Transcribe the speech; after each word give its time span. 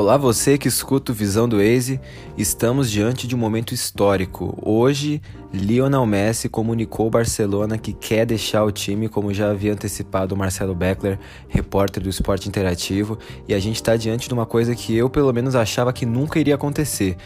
Olá, 0.00 0.16
você 0.16 0.56
que 0.56 0.68
escuta 0.68 1.10
o 1.10 1.14
Visão 1.14 1.48
do 1.48 1.56
Waze. 1.56 2.00
Estamos 2.36 2.88
diante 2.88 3.26
de 3.26 3.34
um 3.34 3.38
momento 3.38 3.74
histórico. 3.74 4.56
Hoje, 4.62 5.20
Lionel 5.52 6.04
Messi 6.04 6.48
comunicou 6.48 7.04
ao 7.04 7.10
Barcelona 7.10 7.78
que 7.78 7.92
quer 7.92 8.26
deixar 8.26 8.64
o 8.64 8.70
time, 8.70 9.08
como 9.08 9.32
já 9.32 9.50
havia 9.50 9.72
antecipado 9.72 10.34
o 10.34 10.38
Marcelo 10.38 10.74
Beckler, 10.74 11.18
repórter 11.48 12.02
do 12.02 12.08
Esporte 12.08 12.48
Interativo, 12.48 13.18
e 13.46 13.54
a 13.54 13.58
gente 13.58 13.76
está 13.76 13.96
diante 13.96 14.28
de 14.28 14.34
uma 14.34 14.44
coisa 14.44 14.74
que 14.74 14.94
eu, 14.94 15.08
pelo 15.08 15.32
menos, 15.32 15.54
achava 15.54 15.92
que 15.92 16.04
nunca 16.04 16.38
iria 16.38 16.54
acontecer. 16.54 17.16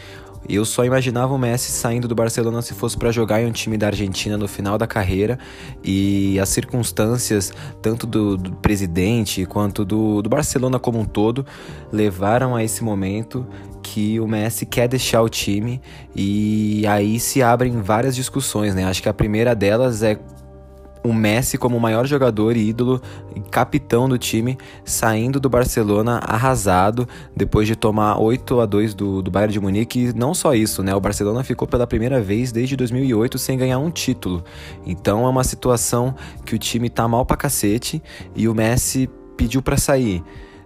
Eu 0.47 0.65
só 0.65 0.83
imaginava 0.83 1.33
o 1.33 1.37
Messi 1.37 1.71
saindo 1.71 2.07
do 2.07 2.13
Barcelona 2.13 2.61
se 2.61 2.73
fosse 2.73 2.97
para 2.97 3.11
jogar 3.11 3.41
em 3.41 3.45
um 3.45 3.51
time 3.51 3.77
da 3.77 3.87
Argentina 3.87 4.37
no 4.37 4.47
final 4.47 4.77
da 4.77 4.85
carreira. 4.85 5.39
E 5.83 6.37
as 6.39 6.49
circunstâncias, 6.49 7.53
tanto 7.81 8.05
do, 8.05 8.35
do 8.35 8.51
presidente 8.57 9.45
quanto 9.45 9.85
do, 9.85 10.21
do 10.21 10.29
Barcelona 10.29 10.79
como 10.79 10.99
um 10.99 11.05
todo, 11.05 11.45
levaram 11.91 12.55
a 12.55 12.63
esse 12.63 12.83
momento 12.83 13.47
que 13.81 14.19
o 14.19 14.27
Messi 14.27 14.65
quer 14.65 14.87
deixar 14.89 15.21
o 15.21 15.29
time. 15.29 15.81
E 16.13 16.85
aí 16.87 17.19
se 17.19 17.41
abrem 17.41 17.81
várias 17.81 18.12
discussões, 18.15 18.75
né? 18.75 18.85
Acho 18.85 19.01
que 19.01 19.09
a 19.09 19.13
primeira 19.13 19.55
delas 19.55 20.03
é 20.03 20.19
o 21.03 21.13
Messi 21.13 21.57
como 21.57 21.75
o 21.75 21.81
maior 21.81 22.07
jogador 22.07 22.55
e 22.55 22.69
ídolo 22.69 23.01
e 23.35 23.41
capitão 23.41 24.07
do 24.07 24.17
time, 24.17 24.57
saindo 24.85 25.39
do 25.39 25.49
Barcelona 25.49 26.19
arrasado 26.23 27.07
depois 27.35 27.67
de 27.67 27.75
tomar 27.75 28.17
8 28.19 28.61
a 28.61 28.65
2 28.65 28.93
do, 28.93 29.21
do 29.21 29.29
Bayern 29.29 29.51
de 29.51 29.59
Munique. 29.59 30.05
E 30.05 30.13
não 30.13 30.33
só 30.33 30.55
isso, 30.55 30.81
né? 30.81 30.95
O 30.95 31.01
Barcelona 31.01 31.43
ficou 31.43 31.67
pela 31.67 31.85
primeira 31.85 32.21
vez 32.21 32.51
desde 32.51 32.77
2008 32.77 33.37
sem 33.37 33.57
ganhar 33.57 33.79
um 33.79 33.91
título. 33.91 34.43
Então 34.85 35.25
é 35.25 35.29
uma 35.29 35.43
situação 35.43 36.15
que 36.45 36.55
o 36.55 36.59
time 36.59 36.89
tá 36.89 37.07
mal 37.07 37.25
pra 37.25 37.35
cacete 37.35 38.01
e 38.35 38.47
o 38.47 38.55
Messi 38.55 39.09
pediu 39.35 39.61
para 39.61 39.77
sair. 39.77 40.23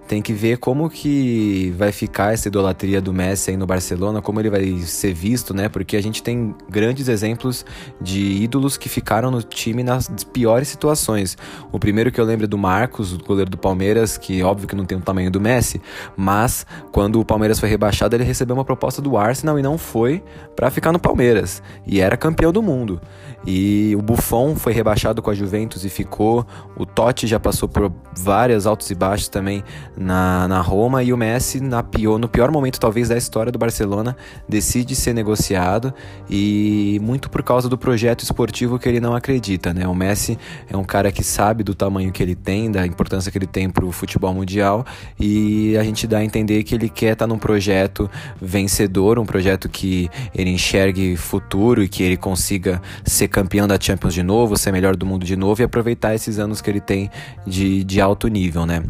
Tem 0.07 0.21
que 0.21 0.31
ver 0.31 0.57
como 0.57 0.89
que 0.89 1.73
vai 1.77 1.91
ficar 1.91 2.33
essa 2.33 2.47
idolatria 2.47 3.01
do 3.01 3.11
Messi 3.13 3.51
aí 3.51 3.57
no 3.57 3.67
Barcelona, 3.67 4.21
como 4.21 4.39
ele 4.39 4.49
vai 4.49 4.77
ser 4.79 5.13
visto, 5.13 5.53
né? 5.53 5.67
Porque 5.67 5.97
a 5.97 6.01
gente 6.01 6.23
tem 6.23 6.55
grandes 6.69 7.09
exemplos 7.09 7.65
de 7.99 8.21
ídolos 8.41 8.77
que 8.77 8.87
ficaram 8.87 9.29
no 9.29 9.43
time 9.43 9.83
nas 9.83 10.07
piores 10.23 10.69
situações. 10.69 11.37
O 11.73 11.77
primeiro 11.77 12.09
que 12.09 12.21
eu 12.21 12.25
lembro 12.25 12.45
é 12.45 12.47
do 12.47 12.57
Marcos, 12.57 13.11
o 13.11 13.17
goleiro 13.17 13.51
do 13.51 13.57
Palmeiras, 13.57 14.17
que 14.17 14.41
óbvio 14.41 14.67
que 14.67 14.75
não 14.75 14.85
tem 14.85 14.97
o 14.97 15.01
tamanho 15.01 15.29
do 15.29 15.41
Messi, 15.41 15.81
mas 16.15 16.65
quando 16.93 17.19
o 17.19 17.25
Palmeiras 17.25 17.59
foi 17.59 17.67
rebaixado, 17.67 18.15
ele 18.15 18.23
recebeu 18.23 18.55
uma 18.55 18.63
proposta 18.63 19.01
do 19.01 19.17
Arsenal 19.17 19.59
e 19.59 19.61
não 19.61 19.77
foi 19.77 20.23
para 20.55 20.71
ficar 20.71 20.93
no 20.93 20.99
Palmeiras. 20.99 21.61
E 21.85 21.99
era 21.99 22.15
campeão 22.15 22.53
do 22.53 22.63
mundo. 22.63 23.01
E 23.45 23.93
o 23.95 24.01
Buffon 24.01 24.55
foi 24.55 24.73
rebaixado 24.73 25.21
com 25.21 25.29
a 25.29 25.33
Juventus 25.33 25.83
e 25.83 25.89
ficou. 25.89 26.45
O 26.75 26.85
Totti 26.97 27.27
já 27.27 27.39
passou 27.39 27.69
por 27.69 27.93
vários 28.17 28.65
altos 28.65 28.89
e 28.89 28.95
baixos 28.95 29.27
também 29.27 29.63
na, 29.95 30.47
na 30.47 30.61
Roma 30.61 31.03
e 31.03 31.13
o 31.13 31.17
Messi, 31.17 31.61
na 31.61 31.83
pior, 31.83 32.17
no 32.17 32.27
pior 32.27 32.49
momento 32.49 32.79
talvez 32.79 33.09
da 33.09 33.15
história 33.15 33.51
do 33.51 33.59
Barcelona, 33.59 34.17
decide 34.49 34.95
ser 34.95 35.13
negociado 35.13 35.93
e 36.27 36.99
muito 37.03 37.29
por 37.29 37.43
causa 37.43 37.69
do 37.69 37.77
projeto 37.77 38.23
esportivo 38.23 38.79
que 38.79 38.89
ele 38.89 38.99
não 38.99 39.15
acredita, 39.15 39.75
né? 39.75 39.87
O 39.87 39.93
Messi 39.93 40.39
é 40.67 40.75
um 40.75 40.83
cara 40.83 41.11
que 41.11 41.23
sabe 41.23 41.63
do 41.63 41.75
tamanho 41.75 42.11
que 42.11 42.23
ele 42.23 42.33
tem, 42.33 42.71
da 42.71 42.83
importância 42.83 43.31
que 43.31 43.37
ele 43.37 43.45
tem 43.45 43.69
para 43.69 43.85
o 43.85 43.91
futebol 43.91 44.33
mundial 44.33 44.83
e 45.19 45.77
a 45.77 45.83
gente 45.83 46.07
dá 46.07 46.17
a 46.17 46.25
entender 46.25 46.63
que 46.63 46.73
ele 46.73 46.89
quer 46.89 47.13
estar 47.13 47.27
tá 47.27 47.27
num 47.27 47.37
projeto 47.37 48.09
vencedor, 48.41 49.19
um 49.19 49.25
projeto 49.25 49.69
que 49.69 50.09
ele 50.33 50.49
enxergue 50.49 51.15
futuro 51.15 51.83
e 51.83 51.87
que 51.87 52.01
ele 52.01 52.17
consiga 52.17 52.81
ser 53.05 53.27
campeão 53.27 53.67
da 53.67 53.79
Champions 53.79 54.15
de 54.15 54.23
novo, 54.23 54.57
ser 54.57 54.71
melhor 54.71 54.95
do 54.95 55.05
mundo 55.05 55.27
de 55.27 55.35
novo 55.35 55.61
e 55.61 55.63
aproveitar 55.63 56.15
esses 56.15 56.39
anos 56.39 56.59
que 56.59 56.71
ele 56.71 56.86
tem 56.87 57.11
de, 57.45 57.83
de 57.83 58.01
alto 58.01 58.27
nível, 58.27 58.65
né? 58.65 58.83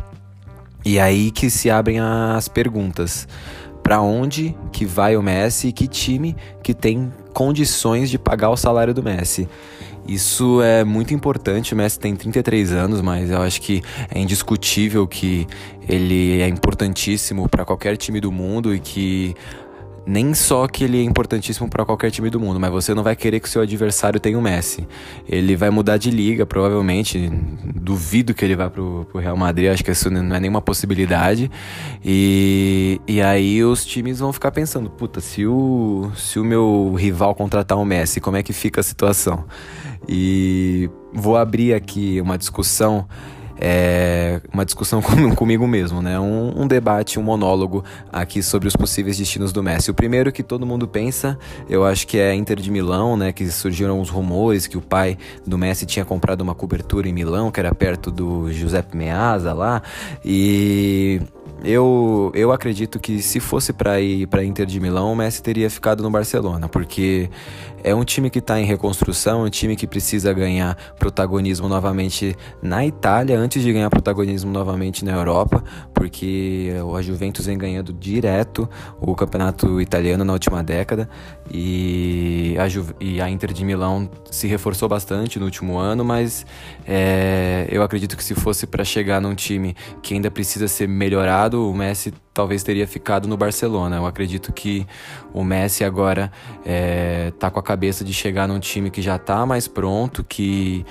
E 0.86 1.00
aí 1.00 1.32
que 1.32 1.50
se 1.50 1.70
abrem 1.70 2.00
as 2.00 2.48
perguntas. 2.48 3.28
Para 3.84 4.02
onde 4.02 4.56
que 4.72 4.86
vai 4.86 5.18
o 5.18 5.24
Messi 5.24 5.70
e 5.70 5.72
que 5.72 5.88
time 5.88 6.36
que 6.62 6.74
tem 6.74 7.12
condições 7.34 8.10
de 8.10 8.18
pagar 8.18 8.50
o 8.50 8.58
salário 8.58 8.94
do 8.94 9.02
Messi? 9.02 9.48
Isso 10.08 10.62
é 10.62 10.86
muito 10.86 11.14
importante. 11.14 11.74
O 11.74 11.78
Messi 11.78 12.00
tem 12.00 12.16
33 12.16 12.72
anos, 12.72 13.02
mas 13.02 13.30
eu 13.30 13.42
acho 13.42 13.62
que 13.62 13.82
é 14.10 14.20
indiscutível 14.20 15.06
que 15.06 15.46
ele 15.88 16.42
é 16.42 16.48
importantíssimo 16.48 17.50
para 17.50 17.66
qualquer 17.66 17.98
time 17.98 18.22
do 18.22 18.32
mundo 18.32 18.74
e 18.74 18.80
que 18.80 19.36
nem 20.08 20.34
só 20.34 20.68
que 20.70 20.86
ele 20.86 21.00
é 21.00 21.04
importantíssimo 21.04 21.70
para 21.70 21.86
qualquer 21.86 22.10
time 22.10 22.30
do 22.30 22.40
mundo, 22.40 22.58
mas 22.60 22.72
você 22.72 22.94
não 22.94 23.04
vai 23.04 23.14
querer 23.14 23.42
que 23.42 23.50
seu 23.50 23.62
adversário 23.62 24.22
tenha 24.22 24.40
o 24.40 24.42
Messi. 24.42 24.88
Ele 25.28 25.54
vai 25.56 25.70
mudar 25.70 25.98
de 25.98 26.10
liga, 26.10 26.46
provavelmente. 26.46 27.30
Duvido 27.76 28.34
que 28.34 28.46
ele 28.46 28.56
vá 28.56 28.70
pro, 28.70 29.06
pro 29.12 29.20
Real 29.20 29.36
Madrid, 29.36 29.70
acho 29.70 29.84
que 29.84 29.92
isso 29.92 30.10
não 30.10 30.36
é 30.36 30.40
nenhuma 30.40 30.62
possibilidade. 30.62 31.52
E, 32.04 33.02
e 33.06 33.22
aí 33.22 33.62
os 33.64 33.86
times 33.86 34.20
vão 34.20 34.32
ficar 34.32 34.52
pensando: 34.52 34.90
puta, 34.90 35.20
se 35.20 35.46
o, 35.46 36.10
se 36.16 36.40
o 36.40 36.44
meu 36.46 36.96
rival 36.98 37.36
contratar 37.36 37.78
o 37.78 37.84
Messi, 37.84 38.22
como 38.22 38.38
é 38.38 38.44
que 38.44 38.54
fica 38.54 38.80
a 38.80 38.84
situação? 38.84 39.44
E 40.08 40.90
vou 41.14 41.36
abrir 41.36 41.74
aqui 41.74 42.22
uma 42.22 42.38
discussão 42.38 43.06
é, 43.60 44.42
uma 44.54 44.66
discussão 44.66 45.02
com, 45.04 45.36
comigo 45.36 45.68
mesmo, 45.68 46.02
né? 46.02 46.20
Um, 46.20 46.64
um, 46.64 46.68
debate, 46.68 47.20
um 47.20 47.24
monólogo 47.24 47.84
aqui 48.12 48.42
sobre 48.44 48.68
os 48.68 48.76
possíveis 48.76 49.18
destinos 49.18 49.52
do 49.52 49.64
Messi. 49.64 49.92
O 49.92 49.94
primeiro 49.94 50.32
que 50.32 50.44
todo 50.44 50.66
mundo 50.66 50.88
pensa, 50.88 51.38
eu 51.70 51.86
acho 51.86 52.08
que 52.08 52.18
é 52.18 52.34
Inter 52.34 52.58
de 52.58 52.72
Milão, 52.72 53.18
né? 53.18 53.32
Que 53.32 53.50
surgiram 53.50 54.00
os 54.00 54.10
rumores 54.10 54.68
que 54.68 54.78
o 54.78 54.82
pai 54.82 55.18
do 55.46 55.58
Messi 55.58 55.86
tinha 55.86 56.06
comprado 56.06 56.42
uma 56.42 56.56
cobertura 56.56 57.08
em 57.08 57.14
Milão, 57.14 57.52
que 57.52 57.60
era 57.60 57.74
perto 57.74 58.12
do 58.12 58.52
Giuseppe 58.52 58.96
Meazza 58.96 59.54
lá, 59.54 59.82
e 60.24 61.22
eu, 61.64 62.32
eu 62.36 62.52
acredito 62.52 63.00
que 63.00 63.22
se 63.22 63.40
fosse 63.40 63.74
para 63.74 64.00
ir 64.00 64.28
para 64.28 64.44
Inter 64.44 64.66
de 64.66 64.80
Milão, 64.80 65.12
o 65.12 65.16
Messi 65.16 65.42
teria 65.42 65.70
ficado 65.70 66.04
no 66.04 66.10
Barcelona, 66.10 66.68
porque 66.68 67.30
é 67.88 67.96
um 67.96 68.04
time 68.04 68.30
que 68.30 68.40
está 68.40 68.60
em 68.60 68.66
reconstrução, 68.66 69.44
um 69.44 69.50
time 69.50 69.74
que 69.76 69.88
precisa 69.88 70.34
ganhar 70.34 70.76
protagonismo 71.00 71.70
novamente 71.70 72.36
na 72.62 72.86
Itália 72.86 73.40
antes 73.40 73.64
de 73.64 73.72
ganhar 73.72 73.90
protagonismo 73.90 74.52
novamente 74.52 75.06
na 75.06 75.14
Europa, 75.14 75.64
porque 75.94 76.74
a 76.94 77.02
Juventus 77.02 77.46
vem 77.46 77.58
ganhando 77.58 77.94
direto 77.94 78.70
o 79.00 79.16
campeonato 79.16 79.80
italiano 79.80 80.26
na 80.26 80.34
última 80.34 80.62
década 80.62 81.08
e 81.50 82.58
a, 82.60 82.68
Ju 82.68 82.88
e 83.00 83.22
a 83.22 83.30
Inter 83.30 83.54
de 83.54 83.64
Milão 83.64 84.10
se 84.30 84.48
reforçou 84.48 84.90
bastante 84.90 85.40
no 85.40 85.46
último 85.46 85.78
ano, 85.78 86.04
mas 86.04 86.46
é, 86.86 87.68
eu 87.70 87.82
acredito 87.82 88.18
que 88.18 88.24
se 88.24 88.36
fosse 88.36 88.68
para 88.68 88.84
chegar 88.84 89.22
num 89.22 89.34
time 89.34 89.76
que 90.02 90.14
ainda 90.14 90.30
precisa 90.30 90.68
ser 90.68 90.90
melhorado, 90.90 91.47
o 91.56 91.74
Messi 91.74 92.14
talvez 92.34 92.64
teria 92.64 92.88
ficado 92.88 93.28
no 93.28 93.38
Barcelona. 93.38 93.98
Eu 93.98 94.06
acredito 94.06 94.52
que 94.52 94.86
o 95.34 95.44
Messi 95.44 95.84
agora 95.84 96.32
é, 96.66 97.32
tá 97.40 97.50
com 97.50 97.60
a 97.60 97.64
cabeça 97.64 98.04
de 98.04 98.14
chegar 98.14 98.48
num 98.48 98.60
time 98.60 98.90
que 98.90 99.02
já 99.02 99.18
tá 99.18 99.46
mais 99.46 99.68
pronto, 99.68 100.24
que 100.24 100.86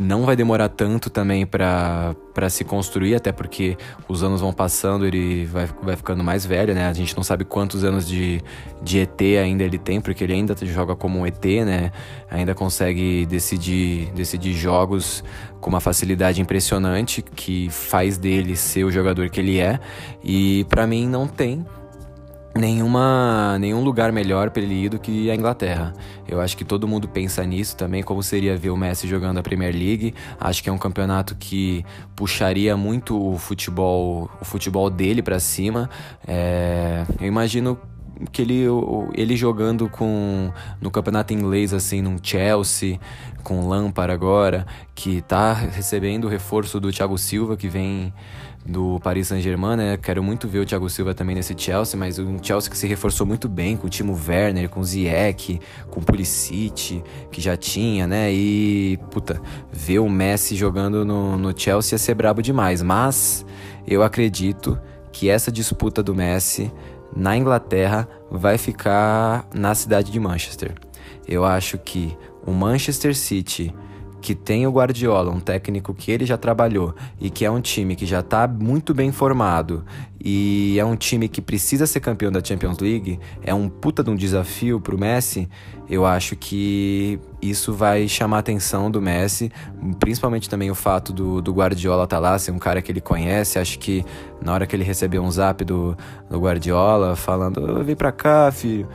não 0.00 0.24
vai 0.24 0.34
demorar 0.34 0.70
tanto 0.70 1.10
também 1.10 1.44
para 1.44 2.14
se 2.48 2.64
construir, 2.64 3.14
até 3.14 3.30
porque 3.30 3.76
os 4.08 4.22
anos 4.22 4.40
vão 4.40 4.50
passando, 4.52 5.06
ele 5.06 5.44
vai, 5.44 5.68
vai 5.82 5.94
ficando 5.94 6.24
mais 6.24 6.46
velho, 6.46 6.74
né? 6.74 6.88
A 6.88 6.92
gente 6.94 7.14
não 7.14 7.22
sabe 7.22 7.44
quantos 7.44 7.84
anos 7.84 8.08
de, 8.08 8.40
de 8.82 9.00
ET 9.00 9.20
ainda 9.42 9.62
ele 9.62 9.78
tem, 9.78 10.00
porque 10.00 10.24
ele 10.24 10.32
ainda 10.32 10.56
joga 10.64 10.96
como 10.96 11.18
um 11.18 11.26
ET, 11.26 11.44
né? 11.66 11.92
Ainda 12.30 12.54
consegue 12.54 13.26
decidir, 13.26 14.10
decidir 14.12 14.54
jogos 14.54 15.22
com 15.60 15.68
uma 15.68 15.80
facilidade 15.80 16.40
impressionante 16.40 17.20
que 17.20 17.68
faz 17.68 18.16
dele 18.16 18.56
ser 18.56 18.84
o 18.84 18.90
jogador 18.90 19.28
que 19.28 19.38
ele 19.38 19.60
é. 19.60 19.78
E 20.24 20.64
para 20.70 20.86
mim 20.86 21.06
não 21.06 21.26
tem 21.28 21.66
nenhuma, 22.54 23.58
nenhum 23.58 23.82
lugar 23.82 24.12
melhor 24.12 24.50
para 24.50 24.62
ele 24.62 24.84
ir 24.84 24.88
do 24.88 24.98
que 24.98 25.30
a 25.30 25.34
Inglaterra. 25.34 25.92
Eu 26.26 26.40
acho 26.40 26.56
que 26.56 26.64
todo 26.64 26.86
mundo 26.86 27.08
pensa 27.08 27.44
nisso 27.44 27.76
também, 27.76 28.02
como 28.02 28.22
seria 28.22 28.56
ver 28.56 28.70
o 28.70 28.76
Messi 28.76 29.06
jogando 29.06 29.38
a 29.38 29.42
Premier 29.42 29.72
League. 29.72 30.14
Acho 30.38 30.62
que 30.62 30.68
é 30.68 30.72
um 30.72 30.78
campeonato 30.78 31.34
que 31.36 31.84
puxaria 32.14 32.76
muito 32.76 33.18
o 33.18 33.38
futebol, 33.38 34.30
o 34.40 34.44
futebol 34.44 34.90
dele 34.90 35.22
para 35.22 35.38
cima. 35.38 35.88
É, 36.26 37.04
eu 37.20 37.26
imagino 37.26 37.78
que 38.32 38.42
ele, 38.42 38.64
ele 39.14 39.36
jogando 39.36 39.88
com 39.88 40.52
no 40.80 40.90
campeonato 40.90 41.32
inglês 41.32 41.72
assim 41.72 42.02
num 42.02 42.18
Chelsea 42.22 42.98
com 43.42 43.66
Lampard 43.66 44.12
agora 44.12 44.66
que 44.94 45.22
tá 45.22 45.54
recebendo 45.54 46.24
o 46.24 46.28
reforço 46.28 46.78
do 46.78 46.92
Thiago 46.92 47.16
Silva 47.16 47.56
que 47.56 47.68
vem 47.68 48.12
do 48.64 49.00
Paris 49.00 49.28
Saint-Germain, 49.28 49.76
né? 49.76 49.96
Quero 49.96 50.22
muito 50.22 50.46
ver 50.46 50.60
o 50.60 50.66
Thiago 50.66 50.88
Silva 50.88 51.14
também 51.14 51.34
nesse 51.34 51.54
Chelsea, 51.56 51.98
mas 51.98 52.18
um 52.18 52.42
Chelsea 52.42 52.70
que 52.70 52.76
se 52.76 52.86
reforçou 52.86 53.26
muito 53.26 53.48
bem 53.48 53.76
com 53.76 53.86
o 53.86 53.90
Timo 53.90 54.18
Werner, 54.28 54.68
com 54.68 54.80
o 54.80 54.84
Ziyech, 54.84 55.60
com 55.90 56.00
o 56.00 56.02
Pulisic, 56.02 57.02
que 57.30 57.40
já 57.40 57.56
tinha, 57.56 58.06
né? 58.06 58.32
E, 58.32 58.98
puta, 59.10 59.40
ver 59.72 59.98
o 59.98 60.08
Messi 60.08 60.54
jogando 60.54 61.04
no, 61.04 61.36
no 61.36 61.58
Chelsea 61.58 61.94
ia 61.94 61.98
ser 61.98 62.14
brabo 62.14 62.42
demais, 62.42 62.82
mas 62.82 63.44
eu 63.86 64.02
acredito 64.02 64.78
que 65.12 65.28
essa 65.28 65.50
disputa 65.50 66.02
do 66.02 66.14
Messi 66.14 66.72
na 67.14 67.36
Inglaterra 67.36 68.08
vai 68.30 68.56
ficar 68.56 69.48
na 69.54 69.74
cidade 69.74 70.12
de 70.12 70.20
Manchester. 70.20 70.74
Eu 71.26 71.44
acho 71.44 71.78
que 71.78 72.16
o 72.46 72.52
Manchester 72.52 73.16
City 73.16 73.74
que 74.20 74.34
tem 74.34 74.66
o 74.66 74.70
Guardiola, 74.70 75.30
um 75.30 75.40
técnico 75.40 75.94
que 75.94 76.10
ele 76.10 76.26
já 76.26 76.36
trabalhou 76.36 76.94
e 77.20 77.30
que 77.30 77.44
é 77.44 77.50
um 77.50 77.60
time 77.60 77.96
que 77.96 78.04
já 78.06 78.20
está 78.20 78.46
muito 78.46 78.92
bem 78.92 79.10
formado 79.10 79.84
e 80.22 80.78
é 80.78 80.84
um 80.84 80.94
time 80.94 81.28
que 81.28 81.40
precisa 81.40 81.86
ser 81.86 82.00
campeão 82.00 82.30
da 82.30 82.44
Champions 82.44 82.78
League, 82.78 83.18
é 83.42 83.54
um 83.54 83.68
puta 83.68 84.04
de 84.04 84.10
um 84.10 84.16
desafio 84.16 84.78
para 84.78 84.94
o 84.94 84.98
Messi, 84.98 85.48
eu 85.88 86.06
acho 86.06 86.36
que 86.36 87.18
isso 87.42 87.72
vai 87.72 88.06
chamar 88.06 88.36
a 88.36 88.40
atenção 88.40 88.90
do 88.90 89.02
Messi, 89.02 89.50
principalmente 89.98 90.48
também 90.48 90.70
o 90.70 90.74
fato 90.74 91.12
do, 91.12 91.42
do 91.42 91.52
Guardiola 91.52 92.04
estar 92.04 92.16
tá 92.16 92.20
lá, 92.20 92.38
ser 92.38 92.52
um 92.52 92.60
cara 92.60 92.80
que 92.80 92.92
ele 92.92 93.00
conhece. 93.00 93.58
Acho 93.58 93.76
que 93.76 94.04
na 94.40 94.52
hora 94.52 94.68
que 94.68 94.76
ele 94.76 94.84
recebeu 94.84 95.20
um 95.20 95.30
zap 95.30 95.64
do, 95.64 95.96
do 96.28 96.38
Guardiola 96.38 97.16
falando: 97.16 97.82
vem 97.82 97.96
pra 97.96 98.12
cá, 98.12 98.52
filho. 98.52 98.88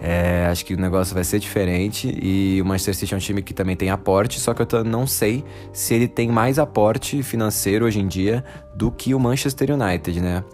É, 0.00 0.46
acho 0.50 0.64
que 0.64 0.74
o 0.74 0.76
negócio 0.76 1.14
vai 1.14 1.24
ser 1.24 1.38
diferente 1.38 2.14
e 2.22 2.60
o 2.60 2.64
Manchester 2.64 2.94
City 2.94 3.14
é 3.14 3.16
um 3.16 3.20
time 3.20 3.42
que 3.42 3.54
também 3.54 3.74
tem 3.74 3.90
aporte, 3.90 4.38
só 4.38 4.52
que 4.52 4.62
eu 4.62 4.84
não 4.84 5.06
sei 5.06 5.44
se 5.72 5.94
ele 5.94 6.06
tem 6.06 6.28
mais 6.28 6.58
aporte 6.58 7.22
financeiro 7.22 7.86
hoje 7.86 8.00
em 8.00 8.06
dia 8.06 8.44
do 8.74 8.90
que 8.90 9.14
o 9.14 9.20
Manchester 9.20 9.70
United, 9.72 10.20
né? 10.20 10.44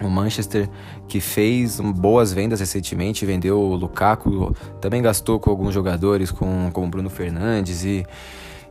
O 0.00 0.08
Manchester 0.08 0.68
que 1.08 1.20
fez 1.20 1.80
boas 1.80 2.32
vendas 2.32 2.60
recentemente, 2.60 3.26
vendeu 3.26 3.58
o 3.58 3.74
Lukaku, 3.74 4.54
também 4.80 5.02
gastou 5.02 5.40
com 5.40 5.50
alguns 5.50 5.74
jogadores, 5.74 6.30
com, 6.30 6.70
como 6.72 6.88
Bruno 6.88 7.10
Fernandes 7.10 7.84
e, 7.84 8.04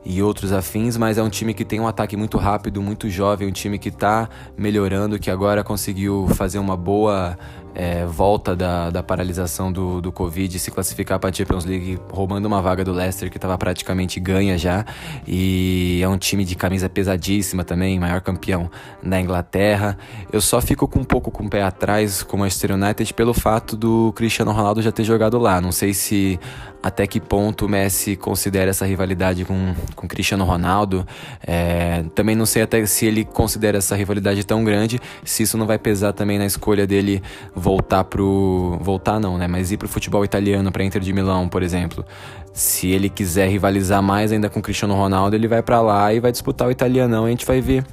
e 0.05 0.21
outros 0.21 0.51
afins, 0.53 0.95
mas 0.95 1.17
é 1.17 1.23
um 1.23 1.29
time 1.29 1.53
que 1.53 1.65
tem 1.65 1.79
um 1.79 1.87
ataque 1.87 2.15
muito 2.15 2.37
rápido, 2.37 2.81
muito 2.81 3.09
jovem, 3.09 3.47
um 3.47 3.51
time 3.51 3.77
que 3.77 3.89
está 3.89 4.29
melhorando, 4.57 5.19
que 5.19 5.29
agora 5.29 5.63
conseguiu 5.63 6.27
fazer 6.35 6.59
uma 6.59 6.77
boa 6.77 7.37
é, 7.79 8.03
volta 8.07 8.55
da, 8.55 8.89
da 8.89 9.03
paralisação 9.03 9.71
do, 9.71 10.01
do 10.01 10.11
Covid 10.11 10.57
e 10.57 10.59
se 10.59 10.71
classificar 10.71 11.19
para 11.19 11.29
a 11.29 11.33
Champions 11.33 11.63
League 11.63 11.99
roubando 12.09 12.47
uma 12.47 12.59
vaga 12.59 12.83
do 12.83 12.91
Leicester 12.91 13.29
que 13.29 13.37
estava 13.37 13.55
praticamente 13.55 14.19
ganha 14.19 14.57
já. 14.57 14.83
E 15.27 15.99
é 16.01 16.09
um 16.09 16.17
time 16.17 16.43
de 16.43 16.55
camisa 16.55 16.89
pesadíssima 16.89 17.63
também, 17.63 17.99
maior 17.99 18.19
campeão 18.21 18.67
da 19.03 19.21
Inglaterra. 19.21 19.95
Eu 20.33 20.41
só 20.41 20.59
fico 20.59 20.87
com 20.87 21.01
um 21.01 21.03
pouco 21.03 21.29
com 21.29 21.45
o 21.45 21.49
pé 21.49 21.61
atrás 21.61 22.23
com 22.23 22.37
o 22.37 22.39
Manchester 22.39 22.73
United 22.73 23.13
pelo 23.13 23.33
fato 23.33 23.77
do 23.77 24.11
Cristiano 24.15 24.51
Ronaldo 24.51 24.81
já 24.81 24.91
ter 24.91 25.03
jogado 25.03 25.37
lá. 25.37 25.61
Não 25.61 25.71
sei 25.71 25.93
se 25.93 26.39
até 26.81 27.05
que 27.05 27.19
ponto 27.19 27.65
o 27.65 27.69
Messi 27.69 28.15
considera 28.15 28.71
essa 28.71 28.85
rivalidade 28.85 29.45
com 29.45 29.75
o 29.95 30.07
Cristiano 30.07 30.43
Ronaldo. 30.43 31.05
É, 31.45 32.03
também 32.15 32.35
não 32.35 32.45
sei 32.45 32.61
até 32.61 32.85
se 32.85 33.05
ele 33.05 33.25
considera 33.25 33.77
essa 33.77 33.95
rivalidade 33.95 34.45
tão 34.45 34.63
grande, 34.63 34.99
se 35.23 35.43
isso 35.43 35.57
não 35.57 35.65
vai 35.65 35.77
pesar 35.77 36.13
também 36.13 36.37
na 36.37 36.45
escolha 36.45 36.85
dele 36.85 37.21
voltar 37.55 38.03
pro. 38.03 38.77
voltar 38.81 39.19
não, 39.19 39.37
né? 39.37 39.47
Mas 39.47 39.71
ir 39.71 39.77
pro 39.77 39.87
futebol 39.87 40.23
italiano, 40.23 40.71
pra 40.71 40.83
Inter 40.83 41.01
de 41.01 41.13
Milão, 41.13 41.47
por 41.47 41.63
exemplo. 41.63 42.05
Se 42.53 42.87
ele 42.87 43.07
quiser 43.07 43.49
rivalizar 43.49 44.01
mais 44.01 44.31
ainda 44.31 44.49
com 44.49 44.61
Cristiano 44.61 44.95
Ronaldo, 44.95 45.35
ele 45.35 45.47
vai 45.47 45.61
para 45.61 45.79
lá 45.79 46.11
e 46.11 46.19
vai 46.19 46.31
disputar 46.31 46.67
o 46.67 46.71
italianão. 46.71 47.25
E 47.25 47.27
a 47.27 47.29
gente 47.29 47.45
vai 47.45 47.61
ver 47.61 47.85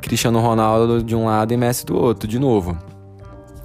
Cristiano 0.00 0.40
Ronaldo 0.40 1.02
de 1.02 1.16
um 1.16 1.24
lado 1.24 1.52
e 1.52 1.56
Messi 1.56 1.84
do 1.84 1.96
outro, 1.96 2.28
de 2.28 2.38
novo. 2.38 2.78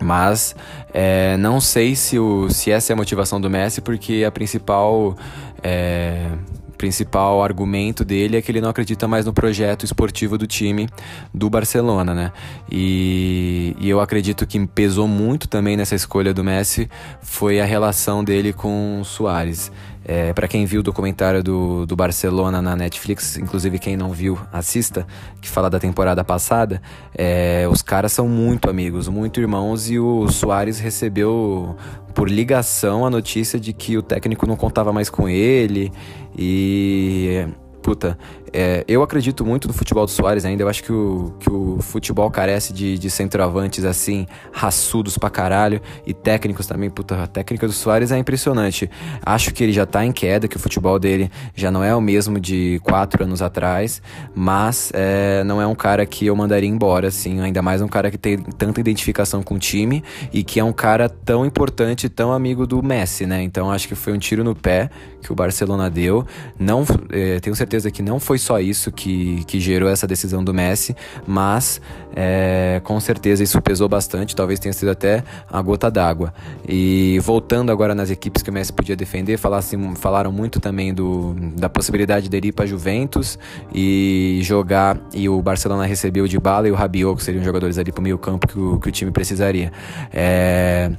Mas 0.01 0.55
é, 0.93 1.37
não 1.37 1.59
sei 1.59 1.95
se, 1.95 2.19
o, 2.19 2.49
se 2.49 2.71
essa 2.71 2.91
é 2.91 2.93
a 2.93 2.97
motivação 2.97 3.41
do 3.41 3.49
Messi, 3.49 3.81
porque 3.81 4.23
a 4.25 4.31
principal. 4.31 5.15
É, 5.63 6.29
principal 6.77 7.43
argumento 7.43 8.05
dele 8.05 8.37
é 8.37 8.41
que 8.41 8.51
ele 8.51 8.61
não 8.61 8.69
acredita 8.69 9.07
mais 9.07 9.25
no 9.25 9.33
projeto 9.33 9.83
esportivo 9.83 10.37
do 10.37 10.47
time 10.47 10.87
do 11.33 11.49
Barcelona, 11.49 12.13
né? 12.13 12.31
E, 12.71 13.75
e 13.79 13.89
eu 13.89 13.99
acredito 13.99 14.45
que 14.45 14.65
pesou 14.67 15.07
muito 15.07 15.47
também 15.47 15.75
nessa 15.75 15.95
escolha 15.95 16.33
do 16.33 16.43
Messi 16.43 16.89
foi 17.21 17.59
a 17.59 17.65
relação 17.65 18.23
dele 18.23 18.53
com 18.53 19.01
Soares. 19.03 19.71
É, 20.09 20.31
para 20.31 20.47
quem 20.47 20.65
viu 20.65 20.79
o 20.79 20.83
documentário 20.83 21.43
do, 21.43 21.85
do 21.85 21.93
Barcelona 21.93 22.61
na 22.61 22.77
Netflix, 22.77 23.37
inclusive 23.37 23.77
quem 23.77 23.97
não 23.97 24.13
viu, 24.13 24.39
assista, 24.53 25.05
que 25.41 25.49
fala 25.49 25.69
da 25.69 25.79
temporada 25.79 26.23
passada, 26.23 26.81
é, 27.13 27.67
os 27.69 27.81
caras 27.81 28.13
são 28.13 28.25
muito 28.25 28.69
amigos, 28.69 29.09
muito 29.09 29.41
irmãos, 29.41 29.89
e 29.89 29.99
o 29.99 30.29
Soares 30.29 30.79
recebeu 30.79 31.75
por 32.15 32.29
ligação 32.29 33.05
a 33.05 33.09
notícia 33.09 33.59
de 33.59 33.73
que 33.73 33.97
o 33.97 34.01
técnico 34.01 34.47
não 34.47 34.55
contava 34.55 34.93
mais 34.93 35.09
com 35.09 35.27
ele 35.27 35.91
e 36.37 37.45
puta, 37.87 38.17
é, 38.53 38.83
eu 38.87 39.03
acredito 39.03 39.45
muito 39.45 39.67
no 39.67 39.73
futebol 39.73 40.05
do 40.05 40.11
Soares 40.11 40.45
ainda. 40.45 40.63
Eu 40.63 40.69
acho 40.69 40.83
que 40.83 40.91
o, 40.91 41.33
que 41.39 41.49
o 41.49 41.77
futebol 41.81 42.29
carece 42.29 42.73
de, 42.73 42.97
de 42.97 43.09
centroavantes 43.09 43.83
assim, 43.83 44.27
raçudos 44.51 45.17
pra 45.17 45.29
caralho. 45.29 45.81
E 46.05 46.13
técnicos 46.13 46.65
também. 46.65 46.89
Puta, 46.89 47.23
a 47.23 47.27
técnica 47.27 47.67
do 47.67 47.73
Soares 47.73 48.11
é 48.11 48.17
impressionante. 48.17 48.89
Acho 49.25 49.53
que 49.53 49.63
ele 49.63 49.73
já 49.73 49.85
tá 49.85 50.05
em 50.05 50.11
queda, 50.11 50.47
que 50.47 50.55
o 50.55 50.59
futebol 50.59 50.97
dele 50.99 51.31
já 51.55 51.71
não 51.71 51.83
é 51.83 51.95
o 51.95 52.01
mesmo 52.01 52.39
de 52.39 52.79
quatro 52.83 53.23
anos 53.23 53.41
atrás. 53.41 54.01
Mas 54.33 54.91
é, 54.93 55.43
não 55.43 55.61
é 55.61 55.67
um 55.67 55.75
cara 55.75 56.05
que 56.05 56.25
eu 56.25 56.35
mandaria 56.35 56.69
embora, 56.69 57.07
assim. 57.07 57.39
Ainda 57.41 57.61
mais 57.61 57.81
um 57.81 57.87
cara 57.87 58.09
que 58.09 58.17
tem 58.17 58.37
tanta 58.37 58.79
identificação 58.79 59.43
com 59.43 59.55
o 59.55 59.59
time 59.59 60.03
e 60.31 60.43
que 60.43 60.59
é 60.59 60.63
um 60.63 60.73
cara 60.73 61.09
tão 61.09 61.45
importante, 61.45 62.09
tão 62.09 62.31
amigo 62.31 62.65
do 62.65 62.81
Messi, 62.83 63.25
né? 63.25 63.41
Então 63.41 63.71
acho 63.71 63.87
que 63.87 63.95
foi 63.95 64.13
um 64.13 64.17
tiro 64.17 64.43
no 64.43 64.55
pé 64.55 64.89
que 65.21 65.31
o 65.31 65.35
Barcelona 65.35 65.89
deu. 65.89 66.25
Não, 66.57 66.85
é, 67.09 67.39
tenho 67.39 67.55
certeza 67.55 67.91
que 67.91 68.01
não 68.01 68.19
foi 68.19 68.36
só 68.39 68.59
isso 68.59 68.91
que, 68.91 69.43
que 69.45 69.59
gerou 69.59 69.89
essa 69.89 70.07
decisão 70.07 70.43
do 70.43 70.53
Messi, 70.53 70.95
mas 71.25 71.81
é, 72.15 72.81
com 72.83 72.99
certeza 72.99 73.43
isso 73.43 73.61
pesou 73.61 73.87
bastante, 73.87 74.35
talvez 74.35 74.59
tenha 74.59 74.73
sido 74.73 74.89
até 74.89 75.23
a 75.51 75.61
gota 75.61 75.89
d'água. 75.89 76.33
E 76.67 77.19
voltando 77.23 77.71
agora 77.71 77.93
nas 77.93 78.09
equipes 78.09 78.41
que 78.41 78.49
o 78.49 78.53
Messi 78.53 78.73
podia 78.73 78.95
defender, 78.95 79.37
falaram 79.37 80.31
muito 80.31 80.59
também 80.59 80.93
do, 80.93 81.35
da 81.55 81.69
possibilidade 81.69 82.29
dele 82.29 82.49
ir 82.49 82.51
para 82.51 82.65
Juventus 82.65 83.37
e 83.73 84.39
jogar, 84.43 84.97
e 85.13 85.29
o 85.29 85.41
Barcelona 85.41 85.85
recebeu 85.85 86.25
o 86.25 86.27
Dybala 86.27 86.67
e 86.67 86.71
o 86.71 86.75
Rabiot, 86.75 87.17
que 87.17 87.23
seriam 87.23 87.43
jogadores 87.43 87.77
ali 87.77 87.91
para 87.91 87.99
o 87.99 88.03
meio 88.03 88.17
campo 88.17 88.47
que 88.47 88.59
o, 88.59 88.79
que 88.79 88.89
o 88.89 88.91
time 88.91 89.11
precisaria. 89.11 89.71
É, 90.13 90.91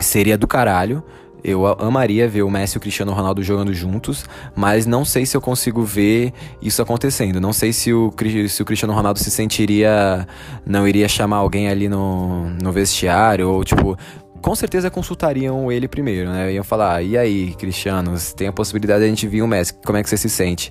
seria 0.00 0.36
do 0.36 0.46
caralho, 0.46 1.02
eu 1.44 1.66
amaria 1.66 2.26
ver 2.26 2.42
o 2.42 2.50
Messi 2.50 2.76
e 2.76 2.78
o 2.78 2.80
Cristiano 2.80 3.12
Ronaldo 3.12 3.42
jogando 3.42 3.74
juntos, 3.74 4.24
mas 4.56 4.86
não 4.86 5.04
sei 5.04 5.26
se 5.26 5.36
eu 5.36 5.40
consigo 5.42 5.82
ver 5.82 6.32
isso 6.62 6.80
acontecendo. 6.80 7.38
Não 7.38 7.52
sei 7.52 7.70
se 7.70 7.92
o, 7.92 8.10
se 8.48 8.62
o 8.62 8.64
Cristiano 8.64 8.94
Ronaldo 8.94 9.18
se 9.18 9.30
sentiria. 9.30 10.26
Não 10.64 10.88
iria 10.88 11.06
chamar 11.06 11.36
alguém 11.36 11.68
ali 11.68 11.88
no, 11.88 12.48
no 12.50 12.72
vestiário, 12.72 13.50
ou 13.50 13.62
tipo, 13.62 13.94
com 14.44 14.54
certeza 14.54 14.90
consultariam 14.90 15.72
ele 15.72 15.88
primeiro, 15.88 16.30
né? 16.30 16.52
Iam 16.52 16.62
falar, 16.62 17.02
e 17.02 17.16
aí, 17.16 17.54
Cristiano, 17.54 18.14
tem 18.36 18.46
a 18.46 18.52
possibilidade 18.52 19.00
de 19.00 19.06
a 19.06 19.08
gente 19.08 19.26
vir 19.26 19.40
o 19.40 19.48
Messi, 19.48 19.74
como 19.84 19.96
é 19.96 20.02
que 20.02 20.08
você 20.08 20.18
se 20.18 20.28
sente? 20.28 20.70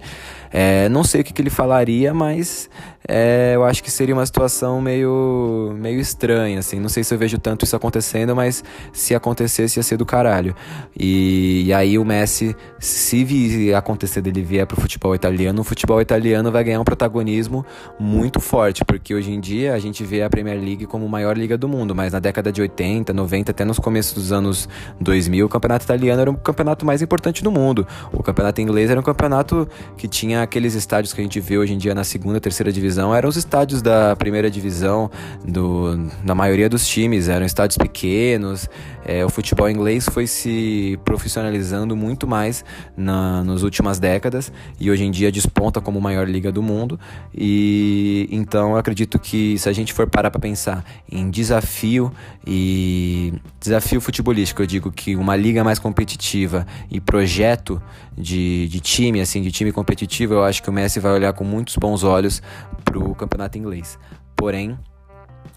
É, 0.51 0.87
não 0.89 1.03
sei 1.03 1.21
o 1.21 1.23
que, 1.23 1.33
que 1.33 1.41
ele 1.41 1.49
falaria, 1.49 2.13
mas 2.13 2.69
é, 3.07 3.51
eu 3.55 3.63
acho 3.63 3.83
que 3.83 3.91
seria 3.91 4.15
uma 4.15 4.25
situação 4.25 4.81
meio, 4.81 5.75
meio 5.77 5.99
estranha, 5.99 6.59
assim. 6.59 6.79
Não 6.79 6.89
sei 6.89 7.03
se 7.03 7.13
eu 7.13 7.17
vejo 7.17 7.37
tanto 7.37 7.65
isso 7.65 7.75
acontecendo, 7.75 8.35
mas 8.35 8.63
se 8.91 9.13
acontecesse 9.13 9.79
ia 9.79 9.83
ser 9.83 9.97
do 9.97 10.05
caralho. 10.05 10.55
E, 10.97 11.63
e 11.65 11.73
aí 11.73 11.97
o 11.97 12.05
Messi, 12.05 12.55
se 12.79 13.73
acontecer 13.73 14.21
dele 14.21 14.41
vier 14.41 14.65
pro 14.65 14.79
futebol 14.79 15.13
italiano, 15.13 15.61
o 15.61 15.63
futebol 15.63 16.01
italiano 16.01 16.51
vai 16.51 16.63
ganhar 16.63 16.79
um 16.79 16.83
protagonismo 16.83 17.65
muito 17.99 18.39
forte, 18.39 18.85
porque 18.85 19.13
hoje 19.13 19.31
em 19.31 19.39
dia 19.39 19.73
a 19.73 19.79
gente 19.79 20.03
vê 20.03 20.23
a 20.23 20.29
Premier 20.29 20.59
League 20.59 20.85
como 20.85 21.05
a 21.05 21.09
maior 21.09 21.37
liga 21.37 21.57
do 21.57 21.67
mundo, 21.67 21.93
mas 21.95 22.13
na 22.13 22.19
década 22.19 22.51
de 22.51 22.61
80, 22.61 23.11
90, 23.13 23.51
até 23.51 23.65
nos 23.65 23.79
começos 23.79 24.13
dos 24.13 24.31
anos 24.31 24.69
2000, 24.99 25.45
o 25.45 25.49
campeonato 25.49 25.85
italiano 25.85 26.21
era 26.21 26.31
o 26.31 26.37
campeonato 26.37 26.85
mais 26.85 27.01
importante 27.01 27.43
do 27.43 27.51
mundo. 27.51 27.85
O 28.11 28.23
campeonato 28.23 28.61
inglês 28.61 28.89
era 28.89 28.99
um 28.99 29.03
campeonato 29.03 29.67
que 29.97 30.07
tinha 30.07 30.41
aqueles 30.41 30.73
estádios 30.73 31.13
que 31.13 31.21
a 31.21 31.23
gente 31.23 31.39
vê 31.39 31.57
hoje 31.57 31.73
em 31.73 31.77
dia 31.77 31.93
na 31.93 32.03
segunda, 32.03 32.39
terceira 32.39 32.71
divisão, 32.71 32.92
eram 32.97 33.29
os 33.29 33.35
estádios 33.35 33.81
da 33.81 34.15
primeira 34.15 34.49
divisão 34.49 35.09
do, 35.43 35.97
da 36.23 36.35
maioria 36.35 36.69
dos 36.69 36.87
times, 36.87 37.29
eram 37.29 37.45
estádios 37.45 37.77
pequenos. 37.77 38.69
É, 39.05 39.25
o 39.25 39.29
futebol 39.29 39.69
inglês 39.69 40.07
foi 40.09 40.25
se 40.27 40.97
profissionalizando 41.03 41.95
muito 41.95 42.27
mais 42.27 42.63
na, 42.95 43.43
nas 43.43 43.61
últimas 43.61 43.99
décadas 43.99 44.51
e 44.79 44.89
hoje 44.89 45.03
em 45.03 45.11
dia 45.11 45.31
desponta 45.31 45.81
como 45.81 45.99
a 45.99 46.01
maior 46.01 46.27
liga 46.27 46.51
do 46.51 46.61
mundo. 46.61 46.99
E 47.33 48.27
então 48.31 48.71
eu 48.71 48.77
acredito 48.77 49.19
que 49.19 49.57
se 49.57 49.67
a 49.67 49.73
gente 49.73 49.91
for 49.91 50.07
parar 50.07 50.31
para 50.31 50.39
pensar 50.39 50.85
em 51.11 51.29
desafio 51.29 52.11
e 52.47 53.33
desafio 53.59 53.99
futebolístico, 53.99 54.61
eu 54.61 54.67
digo 54.67 54.91
que 54.91 55.15
uma 55.15 55.35
liga 55.35 55.63
mais 55.63 55.79
competitiva 55.79 56.65
e 56.89 57.01
projeto 57.01 57.81
de, 58.17 58.67
de 58.67 58.79
time, 58.79 59.19
assim, 59.19 59.41
de 59.41 59.51
time 59.51 59.71
competitivo, 59.71 60.35
eu 60.35 60.43
acho 60.43 60.63
que 60.63 60.69
o 60.69 60.73
Messi 60.73 60.99
vai 60.99 61.11
olhar 61.11 61.33
com 61.33 61.43
muitos 61.43 61.75
bons 61.75 62.03
olhos 62.03 62.41
para 62.83 62.97
o 62.97 63.13
campeonato 63.15 63.57
inglês. 63.57 63.97
Porém, 64.35 64.77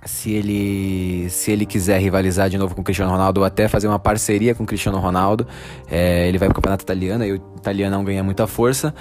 se 0.06 0.32
ele, 0.32 1.28
se 1.30 1.50
ele 1.50 1.66
quiser 1.66 1.98
rivalizar 2.00 2.48
de 2.48 2.56
novo 2.56 2.74
com 2.74 2.80
o 2.80 2.84
Cristiano 2.84 3.10
Ronaldo 3.10 3.40
ou 3.40 3.46
até 3.46 3.68
fazer 3.68 3.88
uma 3.88 3.98
parceria 3.98 4.54
com 4.54 4.62
o 4.62 4.66
Cristiano 4.66 4.98
Ronaldo, 4.98 5.46
é, 5.90 6.28
ele 6.28 6.38
vai 6.38 6.48
para 6.48 6.52
o 6.52 6.56
campeonato 6.56 6.84
italiano 6.84 7.24
e 7.24 7.32
o 7.32 7.36
italiano 7.56 7.96
não 7.96 8.04
ganha 8.04 8.22
muita 8.22 8.46
força. 8.46 8.94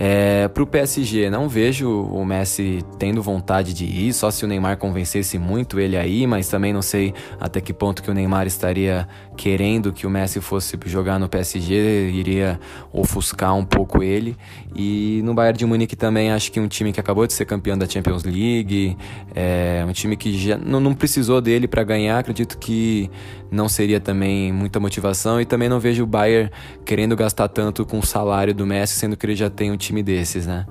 É, 0.00 0.46
pro 0.46 0.64
PSG, 0.64 1.28
não 1.28 1.48
vejo 1.48 1.90
o 1.90 2.24
Messi 2.24 2.84
tendo 3.00 3.20
vontade 3.20 3.74
de 3.74 3.84
ir, 3.84 4.12
só 4.12 4.30
se 4.30 4.44
o 4.44 4.48
Neymar 4.48 4.76
convencesse 4.76 5.40
muito 5.40 5.80
ele 5.80 5.96
aí, 5.96 6.24
mas 6.24 6.46
também 6.48 6.72
não 6.72 6.82
sei 6.82 7.12
até 7.40 7.60
que 7.60 7.72
ponto 7.72 8.00
que 8.00 8.08
o 8.08 8.14
Neymar 8.14 8.46
estaria 8.46 9.08
querendo 9.36 9.92
que 9.92 10.06
o 10.06 10.10
Messi 10.10 10.40
fosse 10.40 10.78
jogar 10.86 11.18
no 11.18 11.28
PSG, 11.28 12.10
iria 12.12 12.60
ofuscar 12.92 13.56
um 13.56 13.64
pouco 13.64 14.00
ele. 14.00 14.36
E 14.72 15.20
no 15.24 15.34
Bayern 15.34 15.58
de 15.58 15.66
Munique 15.66 15.96
também 15.96 16.30
acho 16.30 16.52
que 16.52 16.60
um 16.60 16.68
time 16.68 16.92
que 16.92 17.00
acabou 17.00 17.26
de 17.26 17.32
ser 17.32 17.44
campeão 17.44 17.76
da 17.76 17.88
Champions 17.88 18.22
League, 18.22 18.96
é 19.34 19.84
um 19.84 19.92
time 19.92 20.16
que 20.16 20.38
já 20.38 20.56
não, 20.56 20.78
não 20.78 20.94
precisou 20.94 21.40
dele 21.40 21.66
para 21.66 21.82
ganhar, 21.82 22.20
acredito 22.20 22.56
que 22.56 23.10
não 23.50 23.68
seria 23.68 23.98
também 23.98 24.52
muita 24.52 24.78
motivação 24.78 25.40
e 25.40 25.44
também 25.44 25.68
não 25.68 25.80
vejo 25.80 26.04
o 26.04 26.06
Bayern 26.06 26.50
querendo 26.84 27.16
gastar 27.16 27.48
tanto 27.48 27.84
com 27.84 27.98
o 27.98 28.06
salário 28.06 28.54
do 28.54 28.64
Messi, 28.64 28.94
sendo 28.94 29.16
que 29.16 29.26
ele 29.26 29.34
já 29.34 29.50
tem 29.50 29.72
um 29.72 29.76
time 29.76 29.87
desses, 30.02 30.46
né? 30.46 30.66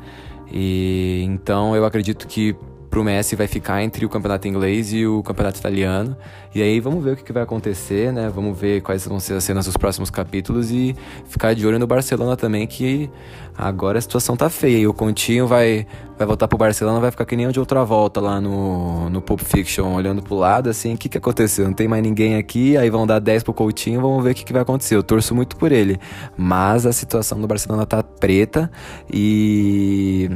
E 0.51 1.21
então 1.25 1.75
eu 1.75 1.85
acredito 1.85 2.27
que 2.27 2.55
pro 2.97 3.03
Messi 3.03 3.35
vai 3.35 3.45
ficar 3.45 3.83
entre 3.83 4.03
o 4.07 4.09
campeonato 4.09 4.47
inglês 4.47 4.91
e 4.91 5.05
o 5.05 5.21
campeonato 5.21 5.59
italiano. 5.59 6.17
E 6.55 6.63
aí 6.63 6.79
vamos 6.79 7.03
ver 7.03 7.11
o 7.11 7.15
que, 7.15 7.31
vai 7.31 7.43
acontecer, 7.43 8.11
né? 8.11 8.27
Vamos 8.33 8.59
ver 8.59 8.81
quais 8.81 9.05
vão 9.05 9.19
ser 9.19 9.35
as 9.35 9.43
cenas 9.43 9.67
dos 9.67 9.77
próximos 9.77 10.09
capítulos 10.09 10.71
e 10.71 10.95
ficar 11.25 11.53
de 11.53 11.67
olho 11.67 11.77
no 11.77 11.85
Barcelona 11.85 12.35
também, 12.35 12.65
que 12.65 13.07
agora 13.55 13.99
a 13.99 14.01
situação 14.01 14.35
tá 14.35 14.49
feia. 14.49 14.79
E 14.79 14.87
o 14.87 14.95
Continho 14.95 15.45
vai, 15.45 15.85
vai 16.17 16.25
voltar 16.25 16.47
pro 16.47 16.57
Barcelona, 16.57 16.99
vai 16.99 17.11
ficar 17.11 17.23
que 17.23 17.35
nem 17.35 17.47
de 17.51 17.59
outra 17.59 17.83
volta 17.83 18.19
lá 18.19 18.41
no, 18.41 19.11
no 19.11 19.21
Pulp 19.21 19.41
Fiction, 19.41 19.93
olhando 19.93 20.23
pro 20.23 20.33
lado, 20.33 20.67
assim, 20.67 20.95
o 20.95 20.97
que, 20.97 21.07
que 21.07 21.19
aconteceu? 21.19 21.65
Não 21.65 21.73
tem 21.73 21.87
mais 21.87 22.01
ninguém 22.01 22.35
aqui, 22.35 22.75
aí 22.77 22.89
vão 22.89 23.05
dar 23.05 23.19
10 23.19 23.43
pro 23.43 23.53
Coutinho, 23.53 24.01
vamos 24.01 24.23
ver 24.23 24.31
o 24.31 24.33
que, 24.33 24.43
que 24.43 24.53
vai 24.53 24.63
acontecer. 24.63 24.95
Eu 24.95 25.03
torço 25.03 25.35
muito 25.35 25.55
por 25.55 25.71
ele. 25.71 25.99
Mas 26.35 26.87
a 26.87 26.91
situação 26.91 27.39
do 27.39 27.45
Barcelona 27.45 27.85
tá 27.85 28.01
preta 28.01 28.71
e 29.13 30.31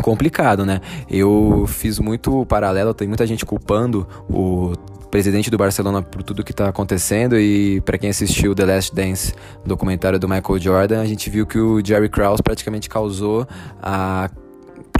complicado, 0.00 0.64
né? 0.64 0.80
Eu 1.08 1.64
fiz 1.68 1.98
muito 1.98 2.44
paralelo, 2.46 2.94
tem 2.94 3.08
muita 3.08 3.26
gente 3.26 3.44
culpando 3.44 4.06
o 4.28 4.72
presidente 5.10 5.50
do 5.50 5.58
Barcelona 5.58 6.02
por 6.02 6.22
tudo 6.22 6.44
que 6.44 6.52
está 6.52 6.68
acontecendo 6.68 7.38
e 7.38 7.80
para 7.80 7.98
quem 7.98 8.10
assistiu 8.10 8.54
The 8.54 8.64
Last 8.64 8.94
Dance, 8.94 9.34
documentário 9.66 10.18
do 10.18 10.28
Michael 10.28 10.58
Jordan, 10.58 11.00
a 11.00 11.04
gente 11.04 11.28
viu 11.28 11.46
que 11.46 11.58
o 11.58 11.84
Jerry 11.84 12.08
Krause 12.08 12.42
praticamente 12.42 12.88
causou 12.88 13.46
a 13.82 14.30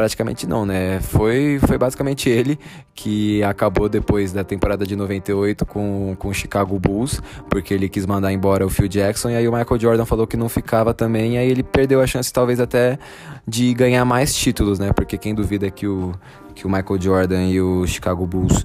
praticamente 0.00 0.46
não, 0.46 0.64
né? 0.64 0.98
Foi, 1.02 1.60
foi 1.66 1.76
basicamente 1.76 2.30
ele 2.30 2.58
que 2.94 3.42
acabou 3.42 3.86
depois 3.86 4.32
da 4.32 4.42
temporada 4.42 4.86
de 4.86 4.96
98 4.96 5.66
com, 5.66 6.16
com 6.18 6.28
o 6.28 6.32
Chicago 6.32 6.78
Bulls, 6.78 7.20
porque 7.50 7.74
ele 7.74 7.86
quis 7.86 8.06
mandar 8.06 8.32
embora 8.32 8.64
o 8.64 8.70
Phil 8.70 8.88
Jackson, 8.88 9.28
e 9.28 9.36
aí 9.36 9.46
o 9.46 9.52
Michael 9.52 9.78
Jordan 9.78 10.06
falou 10.06 10.26
que 10.26 10.38
não 10.38 10.48
ficava 10.48 10.94
também, 10.94 11.34
e 11.34 11.36
aí 11.36 11.50
ele 11.50 11.62
perdeu 11.62 12.00
a 12.00 12.06
chance 12.06 12.32
talvez 12.32 12.60
até 12.60 12.98
de 13.46 13.74
ganhar 13.74 14.06
mais 14.06 14.34
títulos, 14.34 14.78
né? 14.78 14.90
Porque 14.90 15.18
quem 15.18 15.34
duvida 15.34 15.70
que 15.70 15.86
o, 15.86 16.14
que 16.54 16.66
o 16.66 16.70
Michael 16.70 16.98
Jordan 16.98 17.44
e 17.48 17.60
o 17.60 17.86
Chicago 17.86 18.26
Bulls 18.26 18.64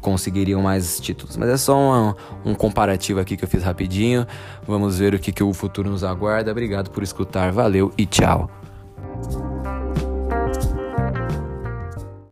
conseguiriam 0.00 0.62
mais 0.62 0.98
títulos. 0.98 1.36
Mas 1.36 1.50
é 1.50 1.58
só 1.58 1.76
um, 1.76 2.14
um 2.52 2.54
comparativo 2.54 3.20
aqui 3.20 3.36
que 3.36 3.44
eu 3.44 3.48
fiz 3.48 3.62
rapidinho. 3.62 4.26
Vamos 4.66 4.98
ver 4.98 5.14
o 5.14 5.18
que, 5.18 5.30
que 5.30 5.42
o 5.42 5.52
futuro 5.52 5.90
nos 5.90 6.02
aguarda. 6.02 6.50
Obrigado 6.50 6.88
por 6.88 7.02
escutar, 7.02 7.52
valeu 7.52 7.92
e 7.98 8.06
tchau. 8.06 8.63